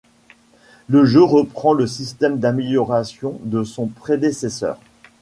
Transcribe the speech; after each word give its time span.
Le 0.89 1.05
jeu 1.05 1.21
reprend 1.21 1.73
le 1.73 1.85
système 1.85 2.39
d'amélioration 2.39 3.39
de 3.43 3.63
son 3.63 3.85
prédécesseur. 3.85 4.79